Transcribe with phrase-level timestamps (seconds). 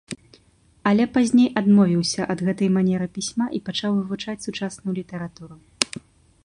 [0.91, 5.55] Але пазней адмовіўся ад гэтай манеры пісьма і пачаў вывучаць сучасную літаратуру.